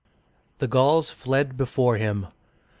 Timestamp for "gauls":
0.67-1.11